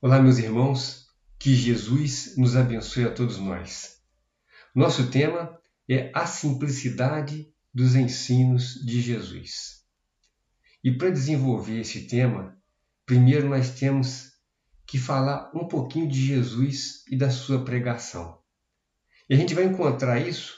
[0.00, 1.08] Olá, meus irmãos,
[1.40, 4.00] que Jesus nos abençoe a todos nós.
[4.72, 5.58] Nosso tema
[5.88, 9.84] é a simplicidade dos ensinos de Jesus.
[10.84, 12.56] E para desenvolver esse tema,
[13.04, 14.34] primeiro nós temos
[14.86, 18.38] que falar um pouquinho de Jesus e da sua pregação.
[19.28, 20.54] E a gente vai encontrar isso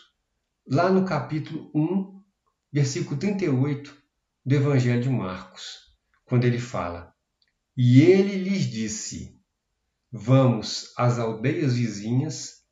[0.69, 2.23] lá no capítulo 1,
[2.71, 3.97] versículo 38
[4.45, 5.79] do Evangelho de Marcos,
[6.27, 7.10] quando ele fala:
[7.83, 9.41] e ele lhes disse:
[10.13, 12.63] Vamos às aldeias vizinhas,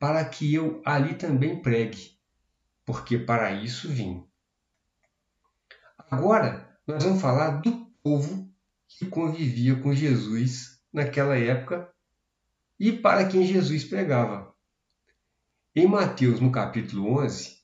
[0.00, 2.18] para que eu ali também pregue,
[2.84, 4.26] porque para isso vim.
[6.10, 8.52] Agora nós vamos falar do povo
[8.88, 11.88] que convivia com Jesus naquela época
[12.80, 14.52] e para quem Jesus pregava.
[15.72, 17.62] Em Mateus, no capítulo 11,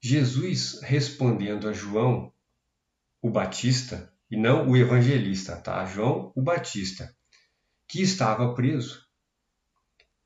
[0.00, 2.32] Jesus respondendo a João,
[3.20, 5.84] o Batista, e não o evangelista, tá?
[5.86, 7.14] João o Batista,
[7.88, 9.04] que estava preso.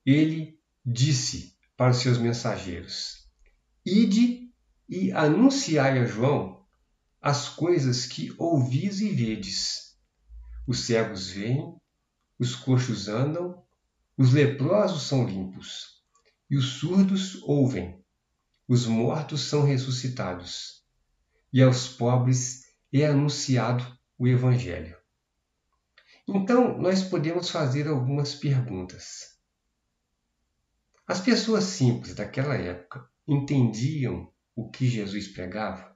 [0.05, 3.29] Ele disse para os seus mensageiros:
[3.85, 4.53] Ide
[4.89, 6.63] e anunciai a João
[7.21, 9.97] as coisas que ouvis e vedes.
[10.67, 11.75] Os cegos veem,
[12.39, 13.65] os coxos andam,
[14.17, 16.03] os leprosos são limpos,
[16.51, 17.99] e os surdos ouvem,
[18.69, 20.85] os mortos são ressuscitados,
[21.53, 22.64] e aos pobres
[23.03, 23.85] é anunciado
[24.17, 24.97] o Evangelho.
[26.27, 29.37] Então, nós podemos fazer algumas perguntas.
[31.07, 35.95] As pessoas simples daquela época entendiam o que Jesus pregava?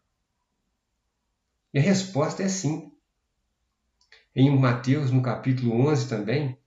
[1.72, 2.92] E a resposta é sim.
[4.34, 6.58] Em Mateus, no capítulo 11 também,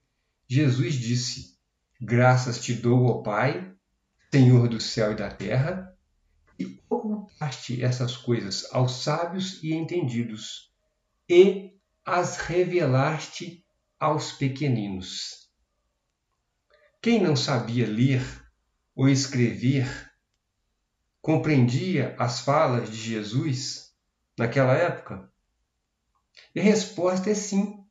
[0.48, 1.58] Jesus disse:
[2.00, 3.72] Graças te dou, ó Pai,
[4.32, 5.91] Senhor do céu e da terra,
[6.88, 10.72] ocultaste essas coisas aos sábios e entendidos,
[11.28, 11.72] e
[12.04, 13.64] as revelaste
[13.98, 15.48] aos pequeninos.
[17.00, 18.22] Quem não sabia ler
[18.94, 20.12] ou escrever
[21.20, 23.94] compreendia as falas de Jesus
[24.36, 25.30] naquela época?
[26.54, 27.84] E a resposta é sim.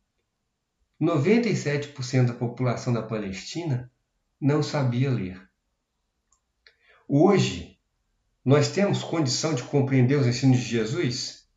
[1.01, 3.91] 97% da população da Palestina
[4.39, 5.49] não sabia ler.
[7.07, 7.70] Hoje,
[8.43, 11.47] nós temos condição de compreender os ensinos de Jesus?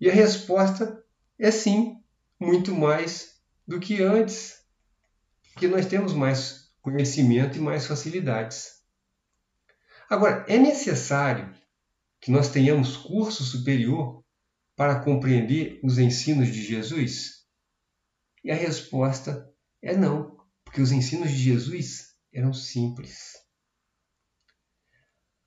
[0.00, 1.02] E a resposta
[1.38, 2.02] é sim,
[2.38, 4.58] muito mais do que antes,
[5.52, 8.76] porque nós temos mais conhecimento e mais facilidades.
[10.08, 11.52] Agora, é necessário
[12.20, 14.22] que nós tenhamos curso superior
[14.76, 17.46] para compreender os ensinos de Jesus?
[18.44, 19.50] E a resposta
[19.82, 23.45] é não, porque os ensinos de Jesus eram simples.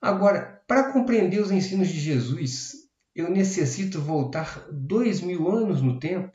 [0.02, 2.74] Agora, para compreender os ensinos de Jesus,
[3.16, 6.32] eu necessito voltar dois mil anos no tempo,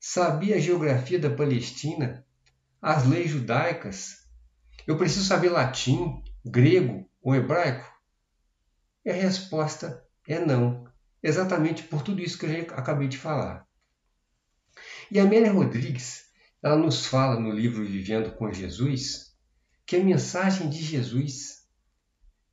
[0.00, 2.24] saber a geografia da Palestina,
[2.80, 4.26] as leis judaicas.
[4.86, 7.86] Eu preciso saber latim, grego ou hebraico?
[9.04, 10.84] E a resposta é não,
[11.22, 13.66] exatamente por tudo isso que eu acabei de falar.
[15.10, 16.24] E a Amélia Rodrigues,
[16.62, 19.36] ela nos fala no livro Vivendo com Jesus
[19.84, 21.55] que a mensagem de Jesus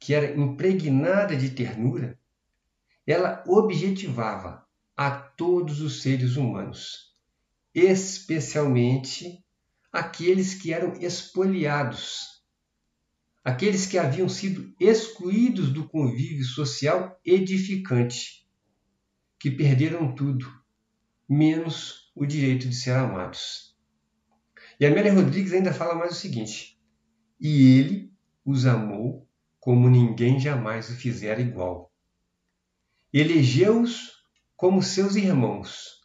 [0.03, 2.19] que era impregnada de ternura,
[3.07, 7.13] ela objetivava a todos os seres humanos,
[7.73, 9.41] especialmente
[9.93, 12.43] aqueles que eram espoliados,
[13.45, 18.45] aqueles que haviam sido excluídos do convívio social edificante,
[19.39, 20.45] que perderam tudo,
[21.29, 23.73] menos o direito de ser amados.
[24.77, 26.77] E Amélia Rodrigues ainda fala mais o seguinte:
[27.39, 28.13] e ele
[28.43, 29.25] os amou
[29.63, 31.89] como ninguém jamais o fizera igual.
[33.13, 34.11] Elegeu-os
[34.57, 36.01] como seus irmãos,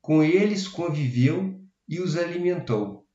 [0.00, 3.06] com eles conviveu e os alimentou,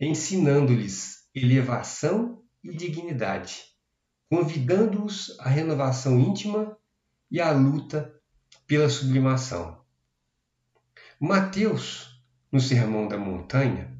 [0.00, 3.66] ensinando-lhes elevação e dignidade,
[4.28, 6.76] convidando-os à renovação íntima
[7.30, 8.12] e à luta
[8.66, 9.80] pela sublimação.
[11.20, 12.20] Mateus,
[12.50, 13.96] no Sermão da Montanha,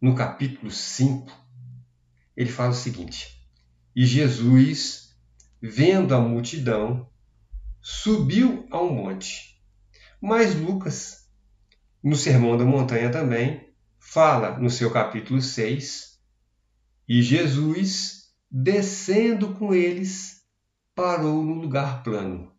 [0.00, 1.30] no capítulo 5,
[2.36, 3.35] ele fala o seguinte:
[3.96, 5.16] e Jesus,
[5.58, 7.10] vendo a multidão,
[7.80, 9.58] subiu a um monte.
[10.20, 11.30] Mas Lucas,
[12.04, 16.20] no Sermão da Montanha também, fala no seu capítulo 6,
[17.08, 20.46] e Jesus, descendo com eles,
[20.94, 22.52] parou no lugar plano.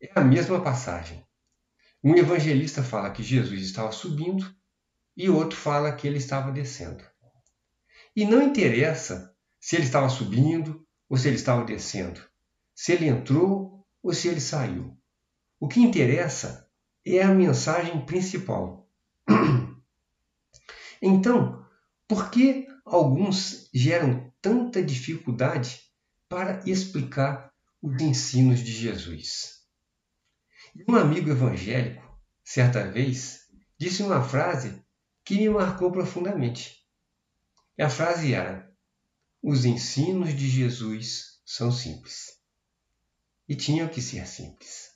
[0.00, 1.26] É a mesma passagem.
[2.02, 4.50] Um evangelista fala que Jesus estava subindo
[5.14, 7.04] e outro fala que ele estava descendo.
[8.14, 9.35] E não interessa
[9.66, 12.24] se ele estava subindo ou se ele estava descendo,
[12.72, 14.96] se ele entrou ou se ele saiu.
[15.58, 16.70] O que interessa
[17.04, 18.88] é a mensagem principal.
[21.02, 21.62] Então,
[22.08, 25.82] por que alguns geram tanta dificuldade
[26.26, 27.52] para explicar
[27.82, 29.66] os ensinos de Jesus?
[30.88, 32.02] Um amigo evangélico,
[32.42, 33.40] certa vez,
[33.78, 34.82] disse uma frase
[35.22, 36.76] que me marcou profundamente.
[37.76, 38.65] E a frase era:
[39.48, 42.32] Os ensinos de Jesus são simples.
[43.48, 44.88] E tinham que ser simples.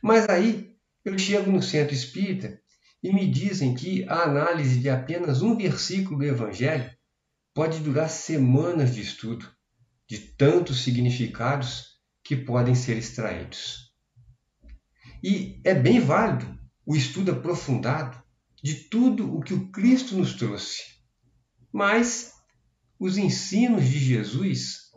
[0.00, 2.62] Mas aí eu chego no centro espírita
[3.02, 6.88] e me dizem que a análise de apenas um versículo do Evangelho
[7.52, 9.52] pode durar semanas de estudo,
[10.06, 13.92] de tantos significados que podem ser extraídos.
[15.20, 16.56] E é bem válido
[16.86, 18.22] o estudo aprofundado
[18.62, 20.84] de tudo o que o Cristo nos trouxe.
[21.72, 22.35] Mas
[22.98, 24.90] os ensinos de Jesus,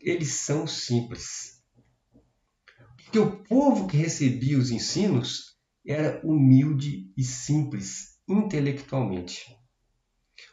[0.00, 1.62] eles são simples.
[2.96, 5.56] Porque o povo que recebia os ensinos
[5.86, 9.54] era humilde e simples intelectualmente.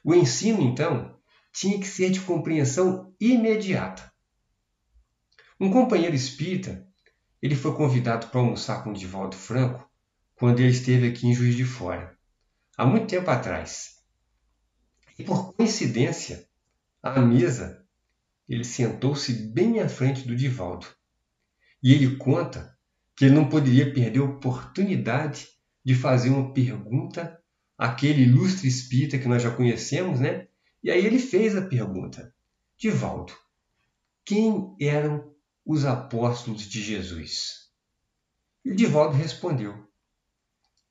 [0.03, 1.17] O ensino, então,
[1.53, 4.11] tinha que ser de compreensão imediata.
[5.59, 6.88] Um companheiro espírita,
[7.41, 9.89] ele foi convidado para almoçar com Divaldo Franco
[10.35, 12.17] quando ele esteve aqui em Juiz de Fora,
[12.75, 13.97] há muito tempo atrás.
[15.17, 16.49] E por coincidência,
[17.01, 17.86] à mesa,
[18.48, 20.88] ele sentou-se bem à frente do Divaldo.
[21.81, 22.77] E ele conta
[23.15, 25.48] que ele não poderia perder a oportunidade
[25.83, 27.39] de fazer uma pergunta
[27.77, 30.48] àquele ilustre espírita que nós já conhecemos, né?
[30.83, 32.33] E aí ele fez a pergunta:
[32.77, 33.33] Divaldo,
[34.24, 35.33] quem eram
[35.65, 37.71] os apóstolos de Jesus?
[38.63, 39.92] E o Divaldo respondeu: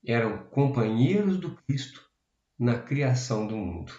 [0.04, 2.02] eram companheiros do Cristo
[2.58, 3.92] na criação do mundo.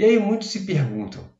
[0.00, 1.30] E aí muitos se perguntam: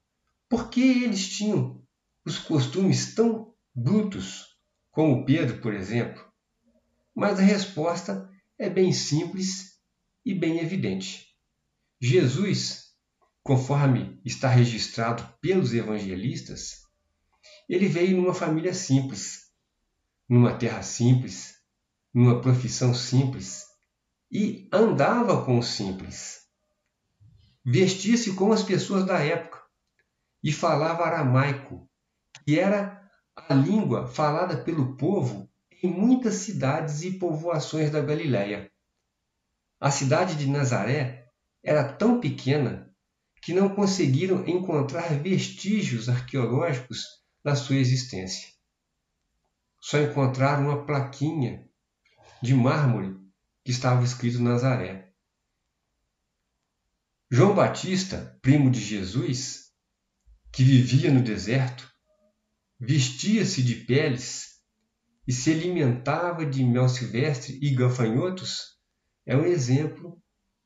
[0.47, 1.83] por que eles tinham
[2.27, 4.55] os costumes tão brutos,
[4.91, 6.23] como Pedro, por exemplo?
[7.15, 9.81] Mas a resposta é bem simples
[10.27, 11.35] e bem evidente.
[11.99, 12.93] Jesus,
[13.43, 16.83] conforme está registrado pelos evangelistas,
[17.67, 19.51] ele veio numa família simples,
[20.29, 21.55] numa terra simples,
[22.13, 23.65] numa profissão simples
[24.31, 26.40] e andava com o simples.
[27.65, 29.63] Vestia-se como as pessoas da época
[30.43, 31.89] e falava aramaico,
[32.45, 33.01] que era
[33.37, 35.51] a língua falada pelo povo
[35.83, 38.71] em muitas cidades e povoações da Galiléia.
[39.79, 41.29] A cidade de Nazaré
[41.63, 42.95] era tão pequena
[43.43, 47.05] que não conseguiram encontrar vestígios arqueológicos
[47.43, 48.49] da sua existência.
[49.81, 51.67] Só encontraram uma plaquinha
[52.43, 53.17] de mármore
[53.65, 55.10] que estava escrito Nazaré.
[57.33, 59.71] João Batista, primo de Jesus,
[60.53, 61.89] que vivia no deserto,
[62.77, 64.61] vestia-se de peles
[65.29, 68.77] e se alimentava de mel silvestre e gafanhotos,
[69.25, 70.21] é um exemplo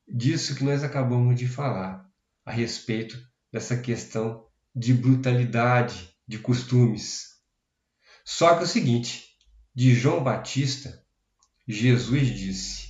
[0.07, 2.03] disso que nós acabamos de falar
[2.43, 3.15] a respeito
[3.51, 7.35] dessa questão de brutalidade, de costumes.
[8.23, 9.23] Só que é o seguinte,
[9.75, 10.99] de João Batista
[11.67, 12.89] Jesus disse: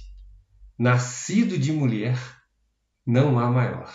[0.79, 2.17] Nascido de mulher,
[3.05, 3.93] não há maior.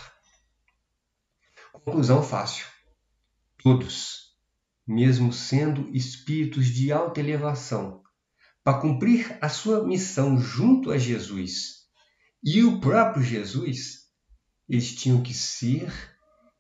[1.73, 2.67] Conclusão fácil.
[3.59, 4.37] Todos,
[4.87, 8.03] mesmo sendo espíritos de alta elevação,
[8.63, 11.89] para cumprir a sua missão junto a Jesus
[12.43, 14.09] e o próprio Jesus,
[14.69, 15.93] eles tinham que ser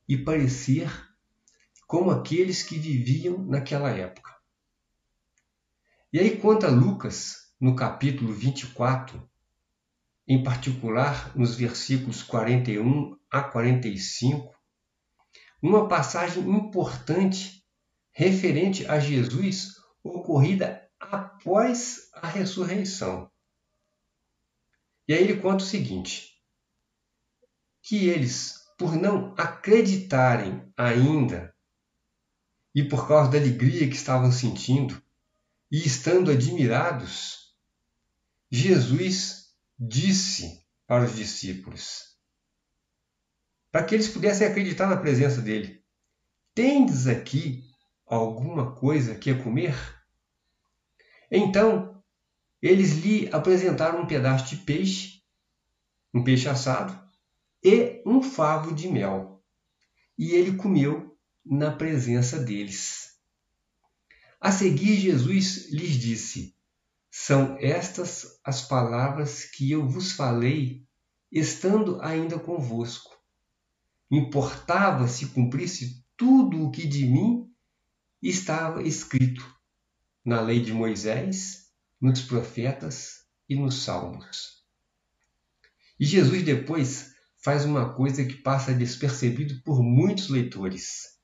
[0.08, 0.90] e parecer
[1.86, 4.34] como aqueles que viviam naquela época.
[6.12, 9.28] E aí conta Lucas no capítulo 24,
[10.26, 14.54] em particular nos versículos 41 a 45,
[15.62, 17.64] uma passagem importante
[18.12, 23.30] referente a Jesus ocorrida após a ressurreição.
[25.06, 26.40] E aí ele conta o seguinte:
[27.82, 31.54] que eles, por não acreditarem ainda,
[32.74, 35.02] e por causa da alegria que estavam sentindo,
[35.70, 37.54] e estando admirados,
[38.50, 39.39] Jesus
[39.80, 42.16] disse para os discípulos,
[43.72, 45.82] para que eles pudessem acreditar na presença dele:
[46.54, 47.64] Tendes aqui
[48.06, 49.74] alguma coisa que comer?
[51.30, 52.02] Então,
[52.60, 55.22] eles lhe apresentaram um pedaço de peixe,
[56.12, 57.00] um peixe assado,
[57.62, 59.42] e um favo de mel.
[60.18, 63.18] E ele comeu na presença deles.
[64.38, 66.54] A seguir, Jesus lhes disse:
[67.10, 70.86] são estas as palavras que eu vos falei,
[71.30, 73.10] estando ainda convosco.
[74.10, 77.50] Importava se cumprisse tudo o que de mim
[78.22, 79.44] estava escrito
[80.24, 84.64] na lei de Moisés, nos profetas e nos salmos.
[85.98, 91.18] E Jesus depois faz uma coisa que passa despercebido por muitos leitores.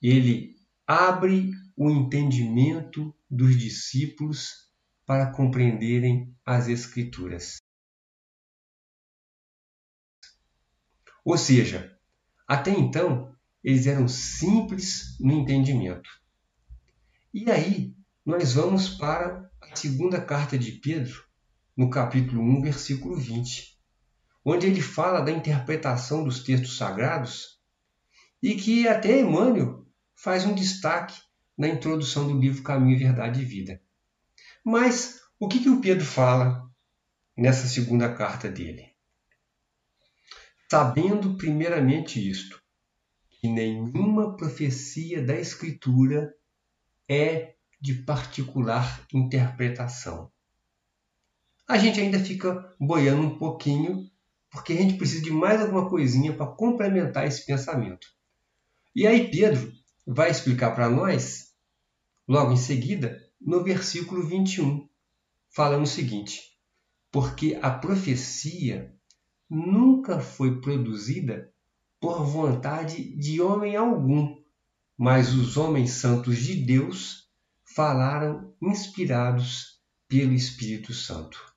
[0.00, 4.70] Ele abre o entendimento dos discípulos
[5.06, 7.56] para compreenderem as Escrituras.
[11.24, 11.98] Ou seja,
[12.46, 13.34] até então
[13.64, 16.10] eles eram simples no entendimento.
[17.32, 21.24] E aí nós vamos para a segunda carta de Pedro,
[21.74, 23.80] no capítulo 1, versículo 20,
[24.44, 27.58] onde ele fala da interpretação dos textos sagrados
[28.42, 31.18] e que até Emmanuel faz um destaque
[31.56, 33.80] na introdução do livro Caminho, Verdade e Vida.
[34.64, 36.70] Mas o que, que o Pedro fala
[37.36, 38.90] nessa segunda carta dele?
[40.70, 42.62] Sabendo primeiramente isto,
[43.28, 46.34] que nenhuma profecia da Escritura
[47.08, 50.30] é de particular interpretação.
[51.68, 54.08] A gente ainda fica boiando um pouquinho,
[54.50, 58.06] porque a gente precisa de mais alguma coisinha para complementar esse pensamento.
[58.94, 59.72] E aí Pedro
[60.06, 61.52] vai explicar para nós,
[62.26, 64.88] logo em seguida, no versículo 21,
[65.48, 66.40] falando o seguinte:
[67.10, 68.94] Porque a profecia
[69.48, 71.52] nunca foi produzida
[72.00, 74.36] por vontade de homem algum,
[74.96, 77.30] mas os homens santos de Deus
[77.64, 81.52] falaram inspirados pelo Espírito Santo.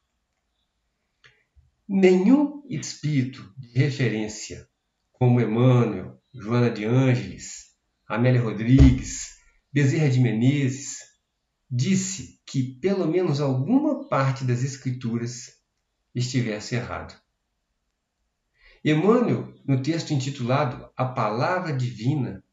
[1.88, 4.68] Nenhum espírito de referência,
[5.14, 7.65] como Emmanuel, Joana de Ângeles,
[8.08, 9.40] Amélia Rodrigues,
[9.74, 11.00] Bezerra de Menezes,
[11.70, 15.54] disse que pelo menos alguma parte das Escrituras
[16.14, 17.20] estivesse errado.
[18.84, 22.44] Emmanuel, no texto intitulado A Palavra Divina,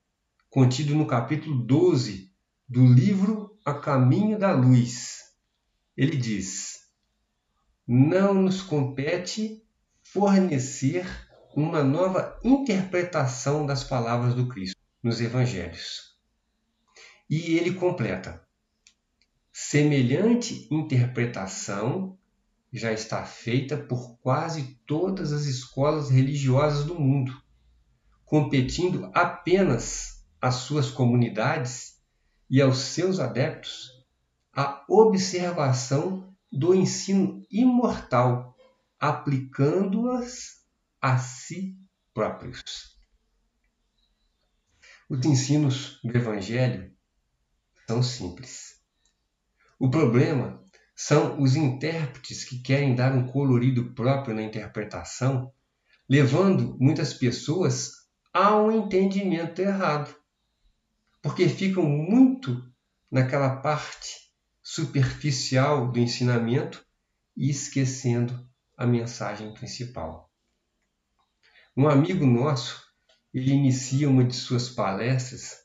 [0.49, 2.33] contido no capítulo 12
[2.67, 5.19] do livro A Caminho da Luz,
[5.95, 6.89] ele diz:
[7.87, 9.63] Não nos compete
[10.03, 11.07] fornecer
[11.55, 16.17] uma nova interpretação das palavras do Cristo nos evangelhos.
[17.29, 18.47] E ele completa:
[19.53, 22.19] Semelhante interpretação
[22.73, 27.33] já está feita por quase todas as escolas religiosas do mundo,
[28.25, 32.01] competindo apenas às suas comunidades
[32.49, 33.91] e aos seus adeptos
[34.55, 38.55] a observação do ensino imortal,
[38.99, 40.63] aplicando-as
[41.01, 41.79] a si
[42.13, 42.92] próprios.
[45.13, 46.91] Os ensinos do Evangelho
[47.87, 48.81] são simples.
[49.79, 50.65] O problema
[50.97, 55.53] são os intérpretes que querem dar um colorido próprio na interpretação,
[56.09, 57.91] levando muitas pessoas
[58.33, 60.17] a um entendimento errado,
[61.21, 62.73] porque ficam muito
[63.11, 66.83] naquela parte superficial do ensinamento
[67.37, 70.33] e esquecendo a mensagem principal.
[71.77, 72.83] Um amigo nosso,
[73.33, 75.63] ele inicia uma de suas palestras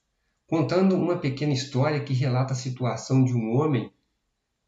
[0.48, 3.94] contando uma pequena história que relata a situação de um homem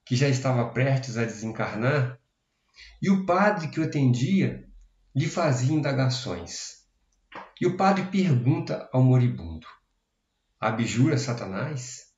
[0.03, 2.19] que já estava prestes a desencarnar,
[3.01, 4.67] e o padre que o atendia
[5.15, 6.79] lhe fazia indagações.
[7.61, 9.67] E o padre pergunta ao moribundo:
[10.59, 12.09] Abjura Satanás?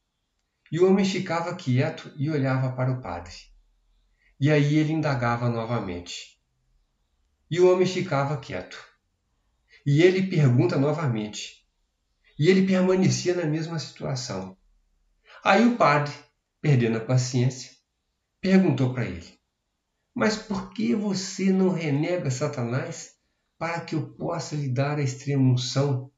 [0.71, 3.33] E o homem ficava quieto e olhava para o padre.
[4.39, 6.39] E aí ele indagava novamente.
[7.49, 8.90] E o homem ficava quieto.
[9.85, 11.65] E ele pergunta novamente.
[12.37, 14.57] E ele permanecia na mesma situação.
[15.43, 16.13] Aí o padre,
[16.59, 17.71] perdendo a paciência,
[18.39, 19.39] perguntou para ele:
[20.13, 23.15] Mas por que você não renega Satanás
[23.57, 26.11] para que eu possa lhe dar a extrema unção?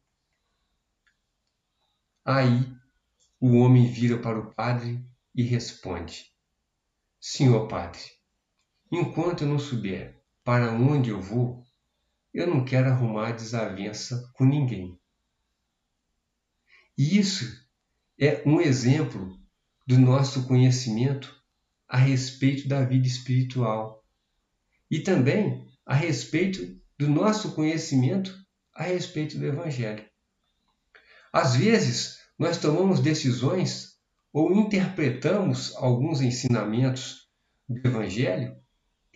[2.25, 2.73] Aí
[3.39, 5.05] o homem vira para o padre
[5.35, 6.33] e responde:
[7.19, 8.01] Senhor padre,
[8.91, 11.63] enquanto eu não souber para onde eu vou,
[12.33, 14.99] eu não quero arrumar desavença com ninguém.
[16.97, 17.45] E isso
[18.19, 19.37] é um exemplo
[19.85, 21.35] do nosso conhecimento
[21.87, 24.03] a respeito da vida espiritual
[24.89, 28.33] e também a respeito do nosso conhecimento
[28.73, 30.05] a respeito do Evangelho.
[31.31, 33.97] Às vezes, nós tomamos decisões
[34.31, 37.27] ou interpretamos alguns ensinamentos
[37.67, 38.55] do Evangelho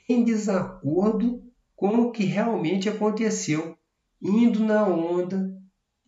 [0.08, 1.47] em desacordo
[1.78, 3.78] com o que realmente aconteceu,
[4.20, 5.56] indo na onda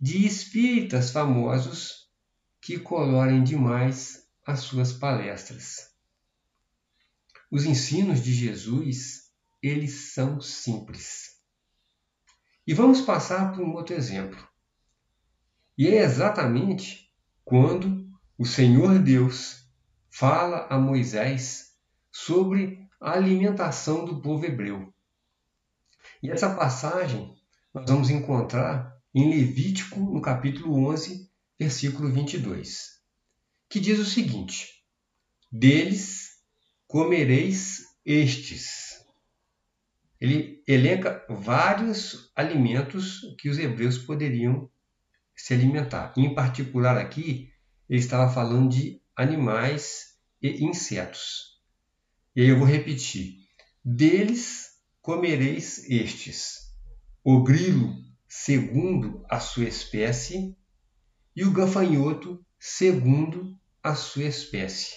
[0.02, 2.10] de espíritas famosos
[2.60, 5.92] que colorem demais as suas palestras.
[7.52, 11.40] Os ensinos de Jesus, eles são simples.
[12.66, 14.44] E vamos passar por um outro exemplo.
[15.78, 17.14] E é exatamente
[17.46, 18.10] quando
[18.40, 19.70] o Senhor Deus
[20.10, 21.76] fala a Moisés
[22.12, 24.92] sobre a alimentação do povo hebreu.
[26.22, 27.34] E essa passagem
[27.74, 33.00] nós vamos encontrar em Levítico, no capítulo 11, versículo 22,
[33.70, 34.84] que diz o seguinte:
[35.52, 36.32] Deles
[36.88, 39.00] comereis estes.
[40.20, 44.70] Ele elenca vários alimentos que os hebreus poderiam
[45.36, 46.14] se alimentar.
[46.18, 47.50] Em particular, aqui,
[47.90, 51.62] ele estava falando de animais e insetos.
[52.36, 53.48] E aí eu vou repetir:
[53.84, 54.69] deles
[55.10, 56.72] comereis estes:
[57.24, 57.96] o grilo,
[58.28, 60.56] segundo a sua espécie,
[61.36, 64.94] e o gafanhoto, segundo a sua espécie.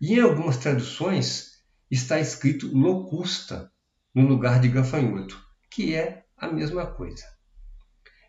[0.00, 3.70] E em algumas traduções está escrito locusta
[4.14, 5.38] no lugar de gafanhoto,
[5.70, 7.26] que é a mesma coisa.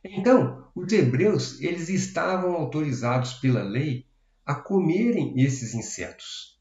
[0.04, 4.10] Então, os hebreus eles estavam autorizados pela lei
[4.46, 6.60] a comerem esses insetos.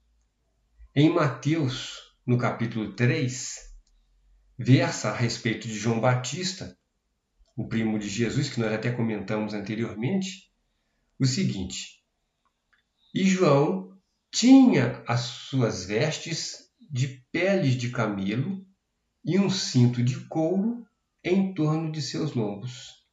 [0.95, 3.74] Em Mateus, no capítulo 3,
[4.59, 6.77] versa a respeito de João Batista,
[7.57, 10.51] o primo de Jesus, que nós até comentamos anteriormente,
[11.19, 12.03] o seguinte:
[13.15, 13.97] E João
[14.31, 18.67] tinha as suas vestes de peles de camelo
[19.25, 20.87] e um cinto de couro
[21.23, 23.05] em torno de seus lombos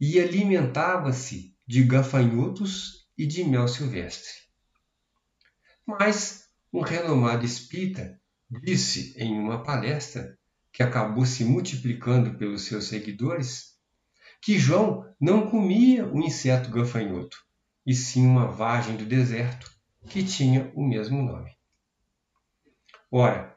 [0.00, 4.32] e alimentava-se de gafanhotos e de mel silvestre.
[5.86, 8.18] Mas um renomado espírita
[8.62, 10.38] disse em uma palestra,
[10.72, 13.74] que acabou se multiplicando pelos seus seguidores,
[14.40, 17.36] que João não comia o inseto gafanhoto,
[17.84, 19.70] e sim uma vagem do deserto
[20.08, 21.50] que tinha o mesmo nome.
[23.10, 23.56] Ora,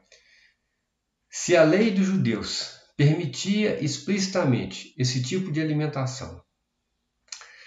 [1.30, 6.42] se a lei dos judeus permitia explicitamente esse tipo de alimentação.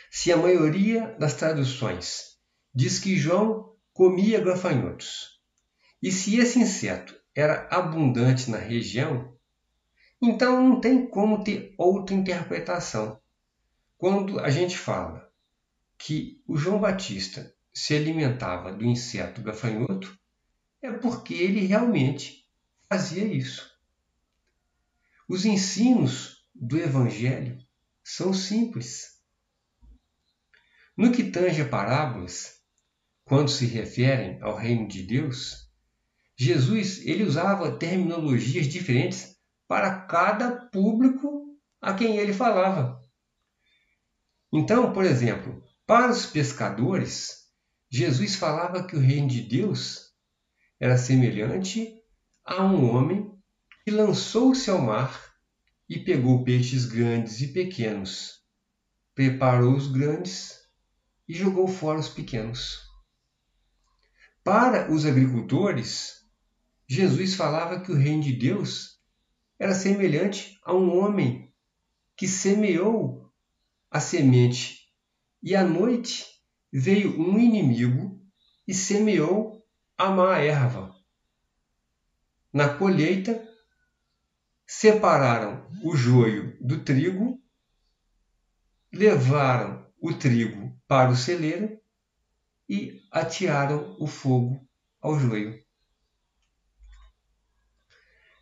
[0.10, 2.38] Se a maioria das traduções
[2.74, 5.42] diz que João comia gafanhotos,
[6.02, 9.37] e se esse inseto era abundante na região,
[10.22, 13.20] então não tem como ter outra interpretação.
[13.98, 15.32] Quando a gente fala
[15.98, 20.18] que o João Batista se alimentava do inseto gafanhoto,
[20.82, 22.48] é porque ele realmente
[22.90, 23.72] fazia isso.
[25.28, 27.58] Os ensinos do Evangelho
[28.04, 29.22] são simples.
[30.96, 32.62] No que tange a parábolas,
[33.24, 35.70] quando se referem ao reino de Deus,
[36.36, 39.37] Jesus ele usava terminologias diferentes
[39.68, 43.02] para cada público a quem ele falava.
[44.52, 47.48] Então, por exemplo, para os pescadores,
[47.90, 50.14] Jesus falava que o reino de Deus
[50.80, 51.94] era semelhante
[52.46, 53.32] a um homem
[53.86, 55.34] e lançou-se ao mar
[55.90, 58.42] e pegou peixes grandes e pequenos,
[59.16, 60.60] preparou os grandes
[61.28, 62.82] e jogou fora os pequenos.
[64.44, 66.22] Para os agricultores,
[66.88, 68.97] Jesus falava que o reino de Deus
[69.60, 71.54] era semelhante a um homem
[72.16, 73.32] que semeou
[73.90, 74.92] a semente
[75.42, 76.26] e à noite
[76.72, 78.22] veio um inimigo
[78.68, 79.66] e semeou
[79.98, 80.94] a má erva.
[82.52, 83.48] Na colheita,
[84.66, 87.42] separaram o joio do trigo,
[88.92, 91.80] levaram o trigo para o celeiro
[92.70, 94.68] e atearam o fogo
[95.02, 95.67] ao joio.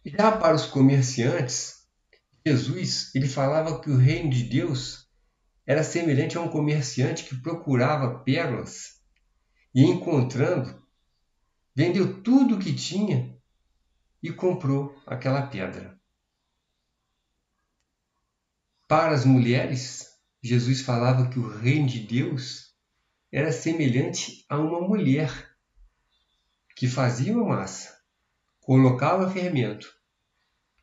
[0.07, 1.83] Já para os comerciantes,
[2.45, 5.09] Jesus ele falava que o reino de Deus
[5.65, 9.01] era semelhante a um comerciante que procurava pérolas
[9.73, 10.79] e, encontrando,
[11.73, 13.35] vendeu tudo o que tinha
[14.21, 15.99] e comprou aquela pedra.
[18.87, 20.05] Para as mulheres,
[20.39, 22.75] Jesus falava que o reino de Deus
[23.31, 25.49] era semelhante a uma mulher
[26.75, 27.97] que fazia uma massa,
[28.59, 29.94] colocava fermento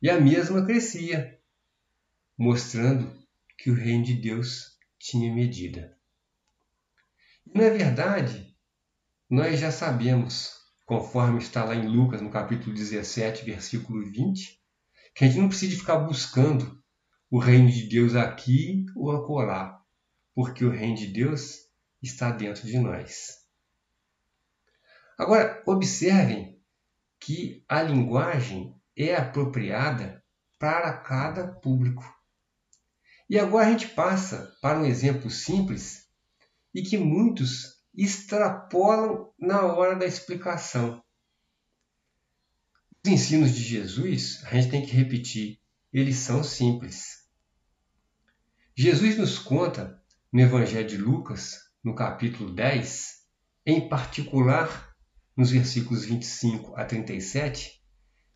[0.03, 1.39] e a mesma crescia,
[2.37, 3.09] mostrando
[3.57, 5.97] que o reino de Deus tinha medida.
[7.47, 8.53] E, na verdade,
[9.29, 14.61] nós já sabemos, conforme está lá em Lucas, no capítulo 17, versículo 20,
[15.15, 16.83] que a gente não precisa ficar buscando
[17.31, 19.81] o reino de Deus aqui ou acolá,
[20.35, 21.59] porque o reino de Deus
[22.01, 23.37] está dentro de nós.
[25.17, 26.61] Agora, observem
[27.21, 30.23] que a linguagem é apropriada
[30.59, 32.03] para cada público.
[33.29, 36.07] E agora a gente passa para um exemplo simples
[36.73, 41.03] e que muitos extrapolam na hora da explicação.
[43.05, 45.59] Os ensinos de Jesus, a gente tem que repetir,
[45.91, 47.27] eles são simples.
[48.75, 50.01] Jesus nos conta
[50.31, 53.23] no Evangelho de Lucas, no capítulo 10,
[53.65, 54.95] em particular
[55.35, 57.82] nos versículos 25 a 37,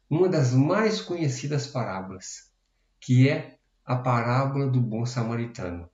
[0.09, 2.51] uma das mais conhecidas parábolas,
[2.99, 5.89] que é a parábola do bom samaritano.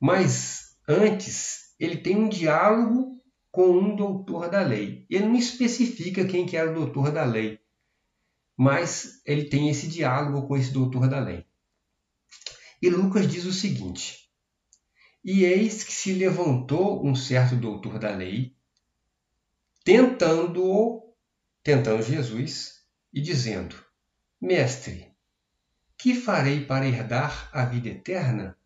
[0.00, 5.06] Mas antes, ele tem um diálogo com um doutor da lei.
[5.10, 7.60] Ele não especifica quem que era o doutor da lei,
[8.56, 11.46] mas ele tem esse diálogo com esse doutor da lei.
[12.80, 14.30] E Lucas diz o seguinte:
[15.24, 18.56] E eis que se levantou um certo doutor da lei,
[19.84, 21.14] tentando-o,
[21.62, 22.77] tentando Jesus,
[23.12, 23.76] e dizendo:
[24.40, 25.12] Mestre,
[25.96, 28.56] que farei para herdar a vida eterna?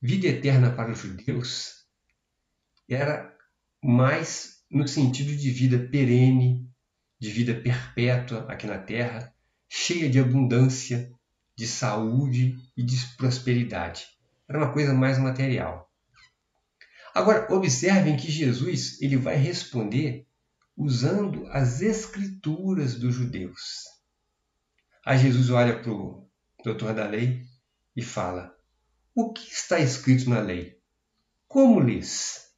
[0.00, 1.86] Vida eterna para os judeus
[2.88, 3.34] era
[3.82, 6.68] mais no sentido de vida perene,
[7.18, 9.34] de vida perpétua aqui na terra,
[9.68, 11.10] cheia de abundância,
[11.56, 14.06] de saúde e de prosperidade.
[14.48, 15.90] Era uma coisa mais material.
[17.14, 20.26] Agora, observem que Jesus ele vai responder
[20.76, 23.84] usando as escrituras dos judeus.
[25.04, 26.28] Aí Jesus olha para o
[26.64, 27.42] doutor da lei
[27.94, 28.56] e fala:
[29.14, 30.80] O que está escrito na lei?
[31.46, 32.50] Como lês?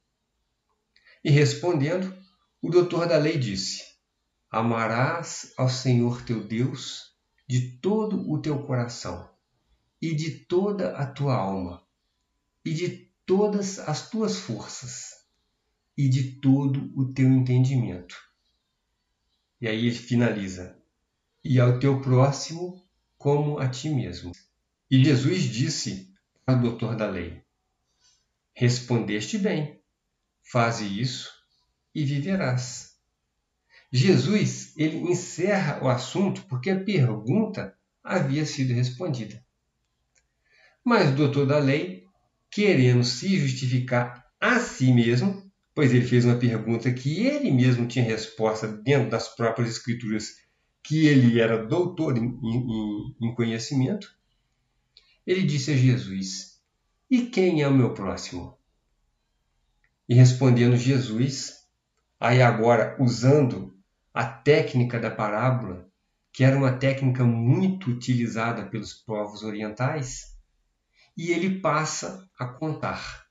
[1.22, 2.16] E respondendo,
[2.62, 3.82] o doutor da lei disse:
[4.50, 7.14] Amarás ao Senhor teu Deus
[7.48, 9.28] de todo o teu coração,
[10.00, 11.84] e de toda a tua alma,
[12.64, 15.15] e de todas as tuas forças,
[15.96, 18.16] e de todo o teu entendimento.
[19.60, 20.76] E aí ele finaliza:
[21.48, 22.84] e ao teu próximo
[23.16, 24.32] como a ti mesmo.
[24.90, 26.12] E Jesus disse
[26.46, 27.42] ao doutor da lei:
[28.52, 29.80] Respondeste bem,
[30.42, 31.32] faze isso
[31.94, 32.96] e viverás.
[33.92, 39.42] Jesus ele encerra o assunto porque a pergunta havia sido respondida.
[40.84, 42.04] Mas o doutor da lei,
[42.50, 45.45] querendo se justificar a si mesmo,
[45.76, 50.38] pois ele fez uma pergunta que ele mesmo tinha resposta dentro das próprias escrituras,
[50.82, 54.08] que ele era doutor em, em, em conhecimento,
[55.26, 56.62] ele disse a Jesus:
[57.10, 58.56] E quem é o meu próximo?
[60.08, 61.66] E respondendo Jesus,
[62.18, 63.76] aí agora usando
[64.14, 65.86] a técnica da parábola,
[66.32, 70.34] que era uma técnica muito utilizada pelos povos orientais,
[71.14, 73.25] e ele passa a contar.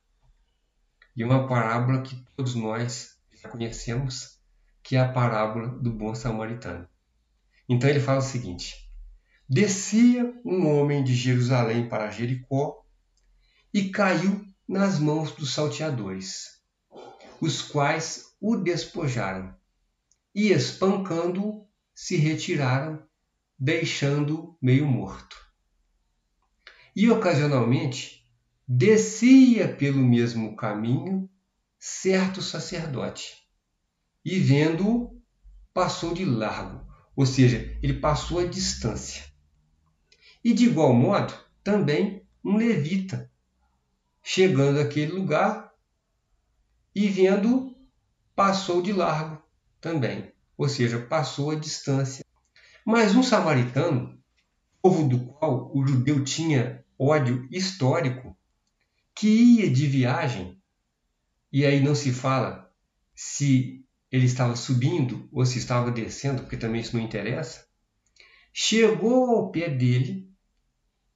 [1.15, 4.39] E uma parábola que todos nós já conhecemos,
[4.83, 6.87] que é a parábola do bom samaritano.
[7.67, 8.89] Então ele fala o seguinte:
[9.47, 12.83] Descia um homem de Jerusalém para Jericó
[13.73, 16.61] e caiu nas mãos dos salteadores,
[17.39, 19.55] os quais o despojaram
[20.33, 23.01] e, espancando-o, se retiraram,
[23.57, 25.37] deixando-o meio morto.
[26.95, 28.24] E ocasionalmente
[28.67, 31.29] descia pelo mesmo caminho
[31.77, 33.47] certo sacerdote,
[34.23, 35.21] e vendo-o,
[35.71, 36.83] passou de largo,
[37.15, 39.23] ou seja, ele passou a distância.
[40.43, 43.31] E de igual modo, também um levita,
[44.23, 45.71] chegando àquele lugar
[46.95, 47.75] e vendo,
[48.35, 49.43] passou de largo,
[49.79, 52.25] também, ou seja, passou a distância.
[52.83, 54.19] Mas um samaritano,
[54.81, 58.35] povo do qual o judeu tinha ódio histórico,
[59.15, 60.61] que ia de viagem,
[61.51, 62.69] e aí não se fala
[63.15, 67.65] se ele estava subindo ou se estava descendo, porque também isso não interessa,
[68.53, 70.29] chegou ao pé dele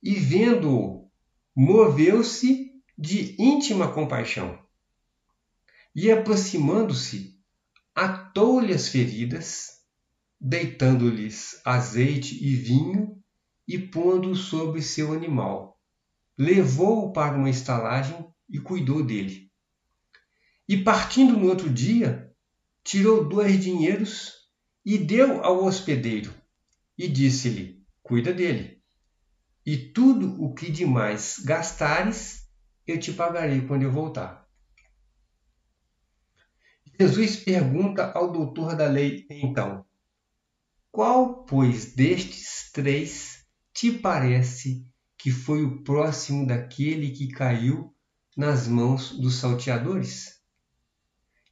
[0.02, 1.10] e, vendo-o,
[1.56, 4.58] moveu-se de íntima compaixão.
[5.94, 7.38] E aproximando-se,
[7.94, 9.82] atou-lhe as feridas,
[10.40, 13.22] deitando-lhes azeite e vinho
[13.68, 15.68] e pondo-o sobre seu animal.
[16.39, 19.52] Levou-o para uma estalagem e cuidou dele.
[20.69, 22.34] E partindo no outro dia,
[22.82, 24.36] tirou dois dinheiros
[24.86, 26.34] e deu ao hospedeiro,
[26.97, 28.82] e disse-lhe: Cuida dele,
[29.65, 32.47] e tudo o que demais gastares,
[32.88, 34.47] eu te pagarei quando eu voltar.
[36.97, 39.86] Jesus pergunta ao doutor da lei, então:
[40.89, 44.88] Qual, pois, destes três te parece
[45.19, 47.93] que foi o próximo daquele que caiu
[48.36, 50.39] nas mãos dos salteadores?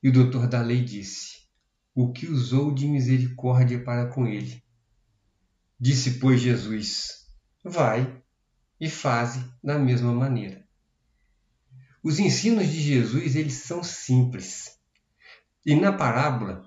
[0.01, 1.47] E o doutor da lei disse:
[1.93, 4.63] O que usou de misericórdia para com ele.
[5.80, 7.27] Disse, pois, Jesus:
[7.63, 8.23] Vai
[8.80, 10.65] e faze da mesma maneira.
[12.01, 14.77] Os ensinos de Jesus, eles são simples
[15.67, 16.63] e na parábola,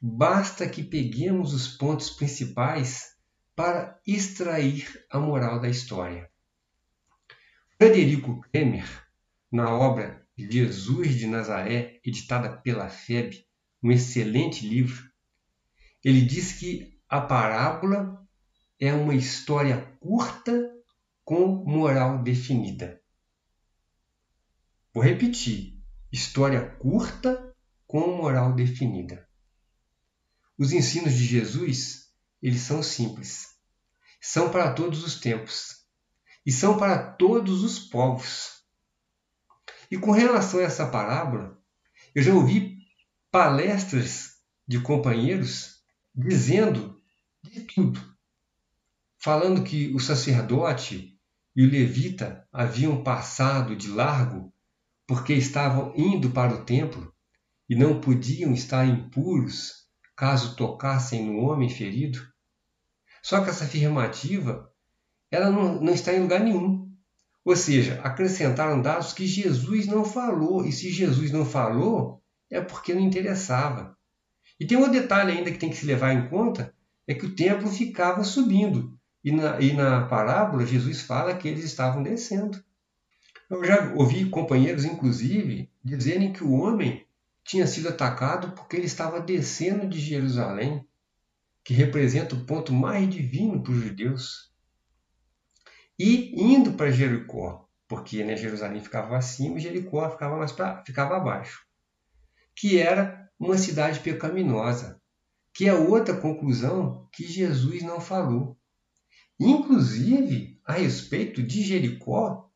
[0.00, 3.08] basta que peguemos os pontos principais
[3.54, 6.29] para extrair a moral da história.
[7.82, 8.86] Frederico Kremer,
[9.50, 13.42] na obra Jesus de Nazaré, editada pela FEB,
[13.82, 15.10] um excelente livro,
[16.04, 18.22] ele diz que a parábola
[18.78, 20.52] é uma história curta
[21.24, 23.00] com moral definida.
[24.92, 29.26] Vou repetir: história curta com moral definida.
[30.58, 32.12] Os ensinos de Jesus,
[32.42, 33.58] eles são simples.
[34.20, 35.79] São para todos os tempos
[36.50, 38.64] e são para todos os povos.
[39.88, 41.56] E com relação a essa parábola,
[42.12, 42.76] eu já ouvi
[43.30, 44.32] palestras
[44.66, 45.76] de companheiros
[46.12, 47.00] dizendo
[47.40, 48.04] de tudo,
[49.16, 51.16] falando que o sacerdote
[51.54, 54.52] e o levita haviam passado de largo
[55.06, 57.14] porque estavam indo para o templo
[57.68, 59.86] e não podiam estar impuros
[60.16, 62.18] caso tocassem no homem ferido.
[63.22, 64.68] Só que essa afirmativa
[65.30, 66.90] ela não, não está em lugar nenhum.
[67.44, 72.92] Ou seja, acrescentaram dados que Jesus não falou, e se Jesus não falou, é porque
[72.92, 73.96] não interessava.
[74.58, 76.74] E tem um detalhe ainda que tem que se levar em conta,
[77.06, 81.64] é que o templo ficava subindo, e na, e na parábola Jesus fala que eles
[81.64, 82.62] estavam descendo.
[83.48, 87.06] Eu já ouvi companheiros, inclusive, dizerem que o homem
[87.42, 90.86] tinha sido atacado porque ele estava descendo de Jerusalém,
[91.64, 94.49] que representa o ponto mais divino para os judeus
[96.02, 101.18] e indo para Jericó, porque né, Jerusalém ficava acima e Jericó ficava mais pra, ficava
[101.18, 101.60] abaixo,
[102.56, 104.98] que era uma cidade pecaminosa,
[105.52, 108.58] que é outra conclusão que Jesus não falou.
[109.38, 112.50] Inclusive, a respeito de Jericó,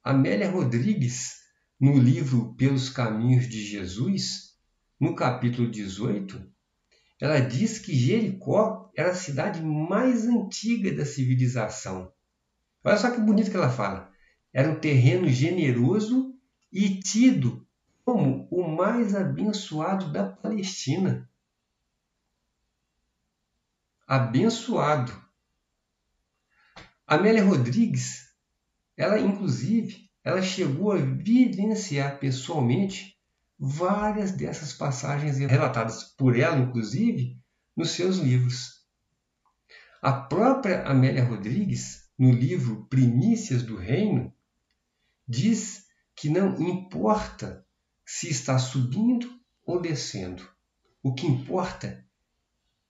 [0.00, 1.32] Amélia Rodrigues,
[1.80, 4.56] no livro Pelos Caminhos de Jesus,
[5.00, 6.48] no capítulo 18,
[7.20, 12.12] ela diz que Jericó era a cidade mais antiga da civilização
[12.88, 14.10] Olha só que bonito que ela fala.
[14.50, 16.34] Era um terreno generoso
[16.72, 17.68] e tido
[18.02, 21.28] como o mais abençoado da Palestina.
[24.06, 25.12] Abençoado.
[27.06, 28.32] Amélia Rodrigues,
[28.96, 33.18] ela inclusive, ela chegou a vivenciar pessoalmente
[33.58, 37.38] várias dessas passagens relatadas por ela, inclusive,
[37.76, 38.82] nos seus livros.
[40.00, 44.34] A própria Amélia Rodrigues no livro Primícias do Reino,
[45.26, 47.64] diz que não importa
[48.04, 49.30] se está subindo
[49.64, 50.48] ou descendo.
[51.00, 52.04] O que importa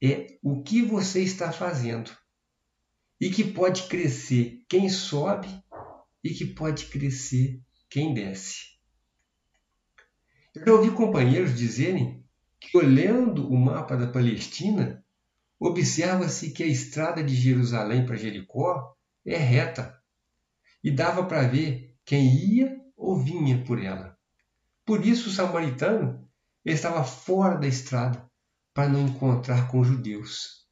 [0.02, 2.10] é o que você está fazendo.
[3.20, 5.48] E que pode crescer quem sobe
[6.22, 7.60] e que pode crescer
[7.90, 8.78] quem desce.
[10.54, 12.24] Eu já ouvi companheiros dizerem
[12.60, 15.04] que, olhando o mapa da Palestina,
[15.58, 19.98] observa-se que a estrada de Jerusalém para Jericó é reta
[20.82, 24.16] e dava para ver quem ia ou vinha por ela.
[24.84, 26.26] Por isso o samaritano
[26.64, 28.28] estava fora da estrada
[28.72, 30.66] para não encontrar com os judeus.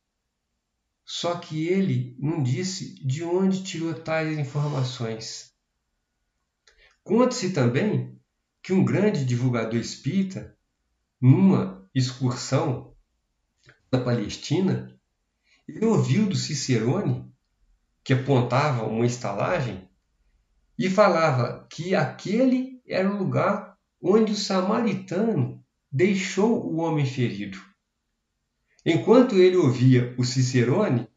[1.05, 5.53] Só que ele não disse de onde tirou tais informações.
[7.05, 8.19] Conta-se também
[8.63, 10.57] que um grande divulgador espírita,
[11.21, 12.97] numa excursão
[13.93, 14.99] na Palestina,
[15.69, 17.26] ele ouviu do Cicerone
[18.07, 19.91] que apontava uma estalagem
[20.79, 27.59] e falava que aquele era o lugar onde o samaritano deixou o homem ferido.
[28.85, 31.09] Enquanto ele ouvia o Cicerone,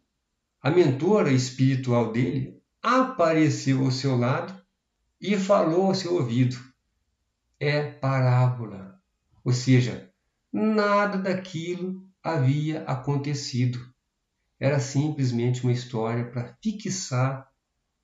[0.59, 4.59] a mentora espiritual dele apareceu ao seu lado
[5.21, 6.57] e falou ao seu ouvido:
[7.59, 8.99] É parábola.
[9.45, 10.11] Ou seja,
[10.51, 13.79] nada daquilo havia acontecido.
[14.59, 17.49] Era simplesmente uma história para fixar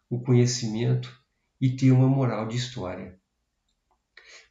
[0.09, 1.11] o conhecimento
[1.59, 3.19] e ter uma moral de história.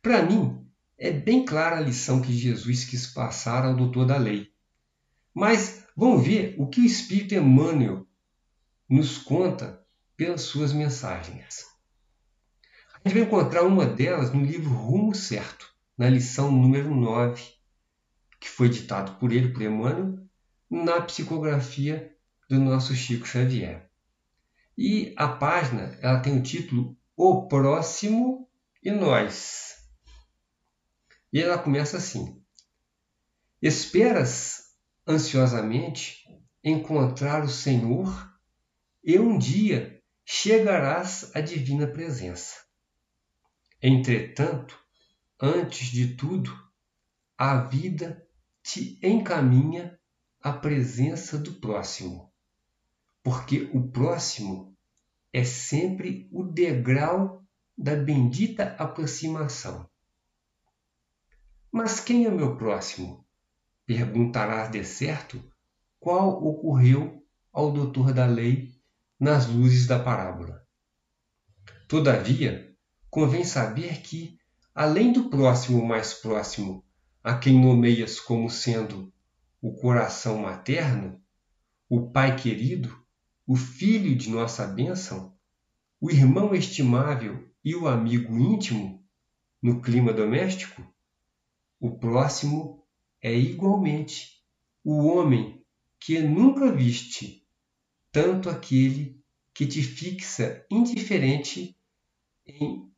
[0.03, 0.67] Para mim,
[0.99, 4.53] é bem clara a lição que Jesus quis passar ao doutor da lei.
[5.33, 8.07] Mas vamos ver o que o Espírito Emmanuel
[8.89, 9.83] nos conta
[10.17, 11.67] pelas suas mensagens.
[12.93, 17.43] A gente vai encontrar uma delas no livro Rumo Certo, na lição número 9,
[18.41, 20.24] que foi ditado por ele, por Emmanuel,
[20.71, 22.15] na psicografia
[22.49, 23.89] do nosso Chico Xavier.
[24.77, 28.49] E a página ela tem o título O Próximo
[28.83, 29.77] e Nós.
[31.33, 32.43] E ela começa assim:
[33.63, 34.75] Esperas
[35.07, 36.25] ansiosamente
[36.63, 38.33] encontrar o Senhor
[39.03, 42.57] e um dia chegarás à divina presença.
[43.83, 44.79] Entretanto,
[45.41, 46.51] antes de tudo,
[47.37, 48.27] a vida
[48.63, 49.94] te encaminha
[50.45, 52.31] a presença do próximo,
[53.23, 54.77] porque o próximo
[55.33, 57.43] é sempre o degrau
[57.79, 59.89] da bendita aproximação.
[61.73, 63.27] Mas quem é meu próximo?
[63.87, 65.43] Perguntarás de certo
[65.99, 68.75] qual ocorreu ao doutor da lei
[69.19, 70.63] nas luzes da parábola.
[71.89, 72.71] Todavia,
[73.09, 74.39] convém saber que,
[74.75, 76.85] além do próximo mais próximo,
[77.23, 79.11] a quem nomeias como sendo
[79.65, 81.19] o coração materno,
[81.89, 83.03] o pai querido,
[83.47, 85.35] o filho de nossa bênção,
[85.99, 89.03] o irmão estimável e o amigo íntimo
[89.63, 90.87] no clima doméstico,
[91.81, 92.87] o próximo
[93.23, 94.45] é igualmente
[94.85, 95.65] o homem
[95.99, 97.49] que nunca viste,
[98.13, 99.19] tanto aquele
[99.55, 101.75] que te fixa indiferente
[102.47, 102.93] em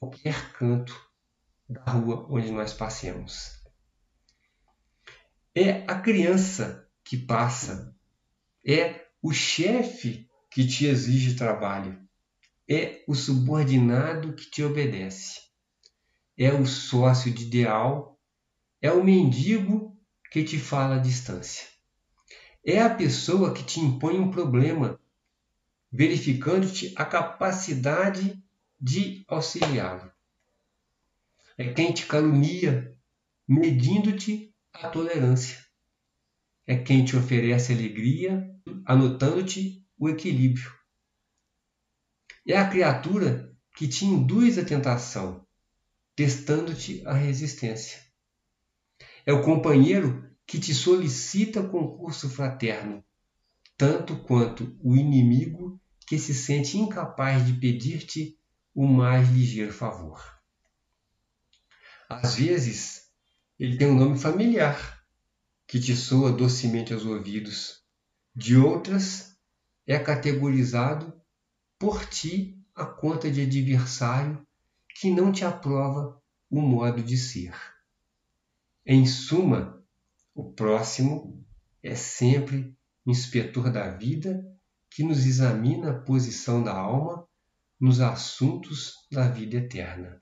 [0.00, 1.00] qualquer canto
[1.68, 3.61] da rua onde nós passemos.
[5.54, 7.94] É a criança que passa,
[8.66, 12.00] é o chefe que te exige trabalho,
[12.66, 15.42] é o subordinado que te obedece,
[16.38, 18.18] é o sócio de ideal,
[18.80, 19.94] é o mendigo
[20.30, 21.68] que te fala à distância.
[22.64, 24.98] É a pessoa que te impõe um problema,
[25.90, 28.42] verificando-te a capacidade
[28.80, 30.10] de auxiliá-lo.
[31.58, 32.96] É quem te calunia,
[33.46, 35.58] medindo-te a tolerância.
[36.66, 38.48] É quem te oferece alegria,
[38.86, 40.72] anotando-te o equilíbrio.
[42.46, 45.46] É a criatura que te induz à tentação,
[46.14, 48.00] testando-te a resistência.
[49.24, 53.04] É o companheiro que te solicita concurso fraterno,
[53.76, 58.38] tanto quanto o inimigo que se sente incapaz de pedir-te
[58.74, 60.20] o mais ligeiro favor.
[62.08, 63.01] Às vezes,
[63.62, 65.04] ele tem um nome familiar,
[65.68, 67.80] que te soa docemente aos ouvidos.
[68.34, 69.36] De outras,
[69.86, 71.12] é categorizado
[71.78, 74.44] por ti a conta de adversário
[74.96, 76.20] que não te aprova
[76.50, 77.54] o modo de ser.
[78.84, 79.80] Em suma,
[80.34, 81.46] o próximo
[81.80, 84.44] é sempre inspetor da vida
[84.90, 87.28] que nos examina a posição da alma
[87.78, 90.20] nos assuntos da vida eterna.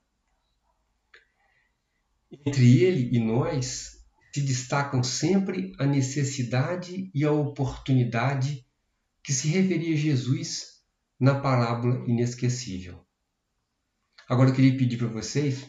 [2.31, 4.01] Entre ele e nós
[4.33, 8.65] se destacam sempre a necessidade e a oportunidade
[9.23, 10.81] que se referia Jesus
[11.19, 13.05] na parábola inesquecível.
[14.29, 15.67] Agora eu queria pedir para vocês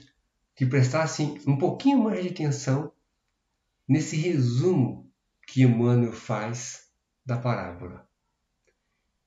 [0.56, 2.93] que prestassem um pouquinho mais de atenção
[3.88, 5.12] nesse resumo
[5.47, 6.91] que Emmanuel faz
[7.26, 8.08] da parábola.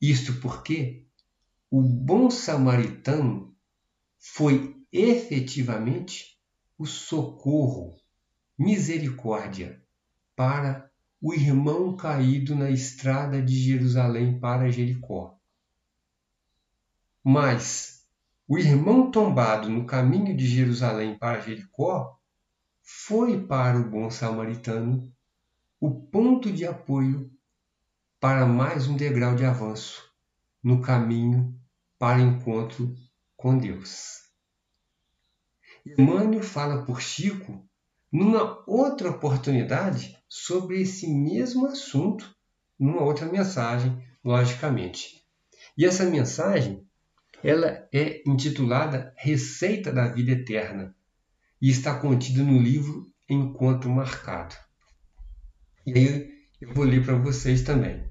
[0.01, 1.07] Isto porque
[1.70, 3.57] o bom samaritano
[4.18, 6.34] foi efetivamente
[6.76, 7.96] o socorro,
[8.58, 9.82] misericórdia
[10.34, 15.38] para o irmão caído na estrada de Jerusalém para Jericó.
[17.22, 18.04] Mas
[18.46, 22.18] o irmão tombado no caminho de Jerusalém para Jericó
[22.82, 25.10] foi para o bom samaritano
[25.80, 27.30] o ponto de apoio
[28.20, 30.02] para mais um degrau de avanço
[30.62, 31.58] no caminho
[31.98, 32.94] para encontro
[33.37, 34.23] com Deus.
[35.87, 37.68] Emmanuel fala por Chico
[38.11, 42.35] numa outra oportunidade sobre esse mesmo assunto,
[42.79, 45.23] numa outra mensagem, logicamente.
[45.77, 46.87] E essa mensagem,
[47.42, 50.97] ela é intitulada Receita da Vida Eterna
[51.61, 54.55] e está contida no livro Encontro Marcado.
[55.87, 58.09] E aí eu vou ler para vocês também.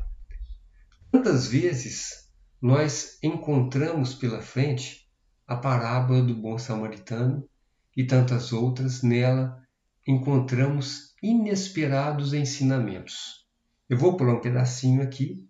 [1.10, 2.30] Quantas vezes
[2.62, 5.10] nós encontramos pela frente
[5.48, 7.50] a parábola do bom samaritano
[7.96, 9.62] e tantas outras nela
[10.08, 13.48] encontramos inesperados ensinamentos.
[13.88, 15.48] Eu vou pular um pedacinho aqui.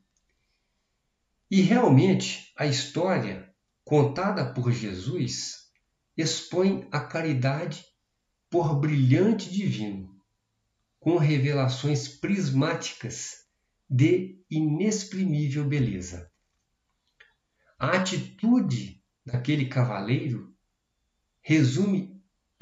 [1.49, 3.51] E realmente a história
[3.83, 5.69] contada por Jesus
[6.15, 7.85] expõe a caridade
[8.49, 10.15] por brilhante divino,
[10.99, 13.43] com revelações prismáticas
[13.89, 16.31] de inexprimível beleza.
[17.79, 20.55] A atitude daquele cavaleiro
[21.41, 22.12] resume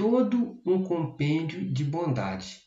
[0.01, 2.63] todo um compêndio de bondade.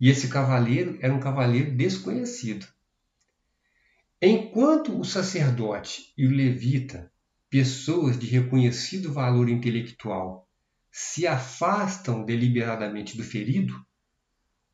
[0.00, 2.66] E esse cavaleiro era um cavaleiro desconhecido.
[4.20, 7.12] Enquanto o sacerdote e o levita,
[7.48, 10.50] pessoas de reconhecido valor intelectual,
[10.90, 13.80] se afastam deliberadamente do ferido,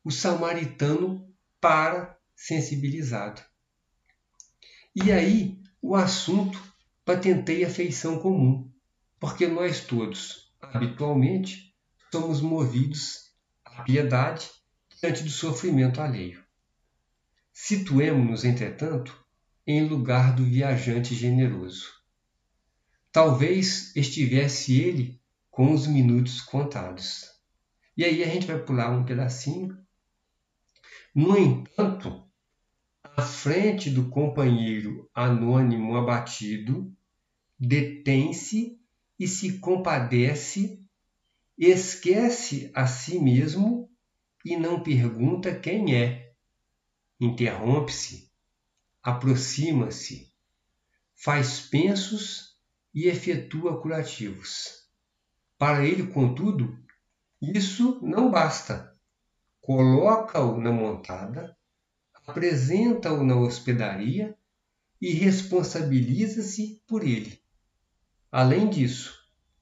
[0.03, 1.31] o samaritano
[1.61, 3.39] para sensibilizado.
[4.95, 6.59] E aí o assunto
[7.05, 8.67] patentei a feição comum,
[9.19, 11.68] porque nós todos, habitualmente,
[12.11, 13.31] somos movidos
[13.63, 14.49] à piedade
[15.01, 16.43] diante do sofrimento alheio.
[17.53, 19.17] Situemo-nos, entretanto,
[19.65, 21.87] em lugar do viajante generoso.
[23.11, 27.25] Talvez estivesse ele com os minutos contados.
[27.97, 29.77] E aí a gente vai pular um pedacinho.
[31.13, 32.23] No entanto,
[33.03, 36.95] na frente do companheiro anônimo abatido,
[37.59, 38.79] detém-se
[39.19, 40.81] e se compadece,
[41.67, 43.91] esquece a si mesmo
[44.45, 46.31] e não pergunta quem é.
[47.19, 48.31] Interrompe-se,
[49.03, 50.31] aproxima-se,
[51.13, 52.57] faz pensos
[52.93, 54.87] e efetua curativos.
[55.57, 56.79] Para ele, contudo,
[57.41, 58.97] isso não basta.
[59.59, 61.57] Coloca-o na montada,
[62.13, 64.37] apresenta-o na hospedaria
[65.01, 67.41] e responsabiliza-se por ele.
[68.31, 69.18] Além disso,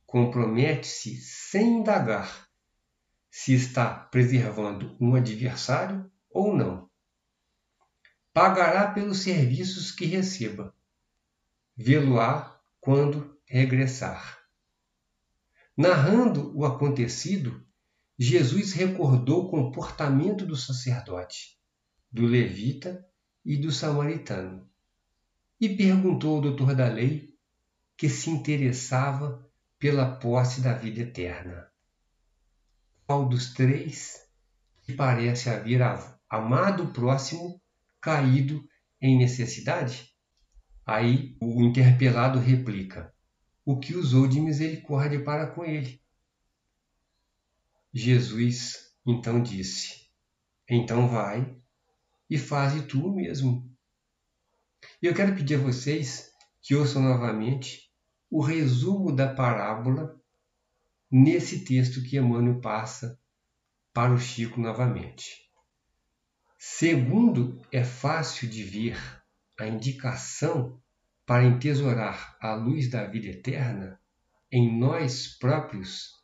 [0.08, 2.48] compromete-se sem indagar
[3.30, 6.90] se está preservando um adversário ou não.
[8.34, 10.74] Pagará pelos serviços que receba.
[11.76, 14.40] Vê-lo-á quando regressar.
[15.76, 17.64] Narrando o acontecido,
[18.18, 21.60] Jesus recordou o comportamento do sacerdote,
[22.12, 23.06] do levita
[23.46, 24.68] e do samaritano,
[25.60, 27.38] e perguntou ao doutor da lei
[27.96, 29.47] que se interessava
[29.80, 31.70] pela posse da vida eterna.
[33.06, 34.28] Qual dos três
[34.84, 35.82] que parece haver
[36.30, 37.62] amado o próximo
[38.02, 38.68] caído
[39.02, 40.14] em necessidade?
[40.86, 43.14] Aí o interpelado replica:
[43.66, 46.02] O que usou de misericórdia para com ele?
[47.94, 50.10] Jesus então disse:
[50.70, 51.56] Então vai
[52.30, 53.72] e faze tu mesmo.
[55.02, 57.87] E eu quero pedir a vocês que ouçam novamente
[58.30, 60.20] o resumo da parábola
[61.10, 63.20] nesse texto que Emmanuel passa
[63.94, 65.50] para o Chico novamente.
[66.58, 68.98] Segundo, é fácil de ver
[69.60, 70.82] a indicação
[71.26, 74.00] para entesourar a luz da vida eterna
[74.52, 76.18] em nós próprios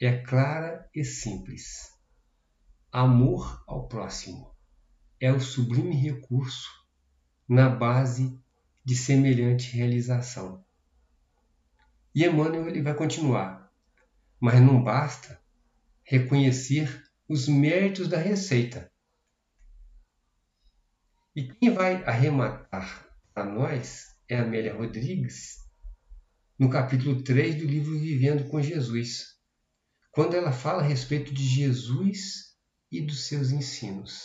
[0.00, 1.90] é clara e simples.
[2.90, 4.54] Amor ao próximo
[5.20, 6.70] é o sublime recurso
[7.46, 8.38] na base
[8.82, 10.64] de semelhante realização.
[12.14, 13.70] E Emmanuel ele vai continuar.
[14.40, 15.40] Mas não basta
[16.02, 18.90] reconhecer os méritos da receita.
[21.36, 25.58] E quem vai arrematar a nós é Amélia Rodrigues,
[26.58, 29.38] no capítulo 3 do livro Vivendo com Jesus,
[30.10, 32.56] quando ela fala a respeito de Jesus
[32.90, 34.24] e dos seus ensinos.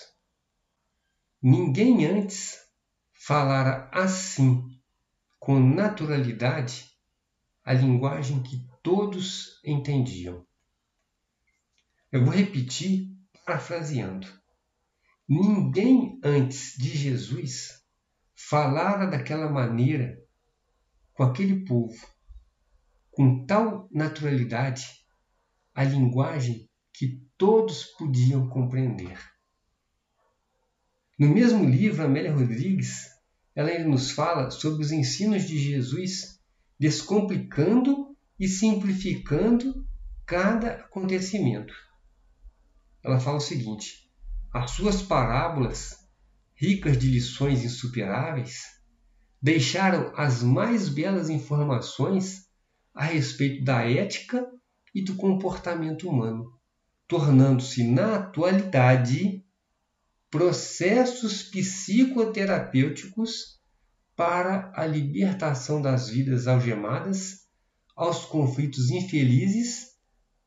[1.41, 2.57] Ninguém antes
[3.13, 4.79] falara assim,
[5.39, 6.94] com naturalidade,
[7.65, 10.45] a linguagem que todos entendiam.
[12.11, 13.09] Eu vou repetir
[13.43, 14.27] parafraseando.
[15.27, 17.83] Ninguém antes de Jesus
[18.35, 20.15] falara daquela maneira
[21.15, 22.07] com aquele povo,
[23.09, 24.85] com tal naturalidade,
[25.73, 29.17] a linguagem que todos podiam compreender.
[31.17, 33.07] No mesmo livro, Amélia Rodrigues,
[33.55, 36.34] ela nos fala sobre os ensinos de Jesus
[36.79, 39.85] descomplicando e simplificando
[40.25, 41.73] cada acontecimento.
[43.03, 44.09] Ela fala o seguinte:
[44.53, 45.97] as suas parábolas,
[46.55, 48.63] ricas de lições insuperáveis,
[49.41, 52.45] deixaram as mais belas informações
[52.93, 54.45] a respeito da ética
[54.93, 56.51] e do comportamento humano,
[57.07, 59.45] tornando-se na atualidade
[60.31, 63.54] processos psicoterapêuticos
[64.15, 67.45] para a libertação das vidas algemadas
[67.95, 69.95] aos conflitos infelizes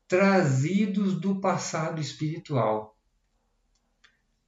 [0.07, 2.97] trazidos do passado espiritual.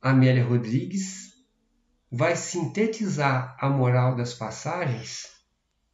[0.02, 1.34] Amélia Rodrigues
[2.12, 5.28] vai sintetizar a moral das passagens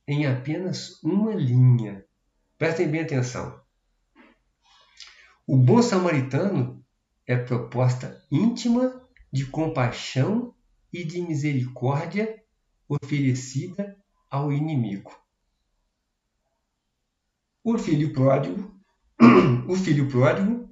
[0.08, 2.06] em apenas uma linha.
[2.58, 3.62] Prestem bem atenção.
[5.46, 6.84] O bom samaritano
[7.26, 10.56] é proposta íntima de compaixão
[10.92, 12.42] e de misericórdia
[12.88, 13.98] oferecida
[14.30, 15.12] ao inimigo.
[17.64, 18.74] O filho pródigo,
[19.68, 20.70] o filho pródigo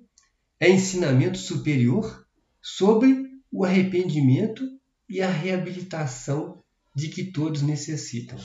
[0.59, 2.25] é ensinamento superior
[2.61, 4.63] sobre o arrependimento
[5.07, 6.63] e a reabilitação
[6.95, 8.37] de que todos necessitam.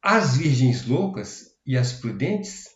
[0.00, 2.68] As virgens loucas e as prudentes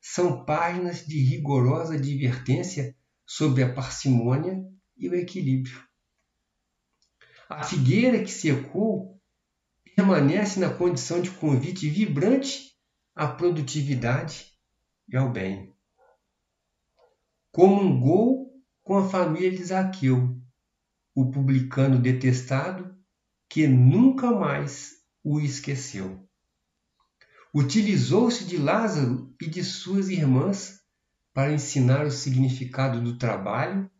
[0.00, 4.64] são páginas de rigorosa advertência sobre a parcimônia
[4.96, 5.89] e o equilíbrio.
[7.50, 9.20] A figueira que secou
[9.96, 12.76] permanece na condição de convite vibrante
[13.12, 14.52] à produtividade
[15.08, 15.74] e ao bem.
[17.50, 20.40] Comungou com a família de Zaqueu,
[21.12, 22.96] o publicano detestado
[23.48, 26.24] que nunca mais o esqueceu.
[27.52, 30.80] Utilizou-se de Lázaro e de suas irmãs
[31.34, 33.90] para ensinar o significado do trabalho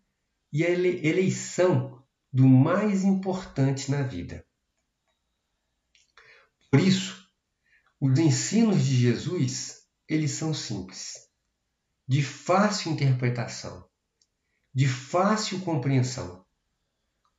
[0.52, 1.99] e a eleição
[2.32, 4.46] do mais importante na vida.
[6.70, 7.28] Por isso,
[8.00, 11.28] os ensinos de Jesus, eles são simples,
[12.06, 13.84] de fácil interpretação,
[14.72, 16.44] de fácil compreensão,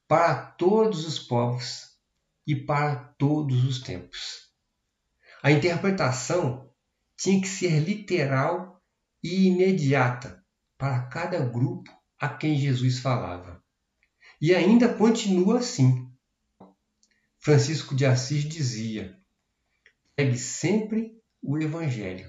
[0.07, 1.97] para todos os povos
[2.45, 4.51] e para todos os tempos.
[5.41, 6.69] A interpretação
[7.15, 8.83] tinha que ser literal
[9.23, 10.45] e imediata
[10.77, 11.89] para cada grupo
[12.19, 13.60] a quem Jesus falava.
[14.41, 16.11] E ainda continua assim.
[17.39, 19.15] Francisco de Assis dizia:
[20.15, 22.27] pegue sempre o Evangelho.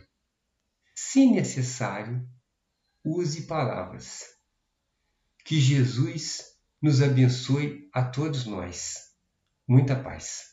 [0.95, 2.29] Se necessário,
[3.03, 4.25] use palavras.
[5.45, 9.15] Que Jesus nos abençoe a todos nós.
[9.67, 10.52] Muita paz.